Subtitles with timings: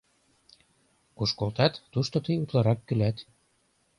[1.17, 3.17] Куш колтат— тушто тый утларак кӱлат.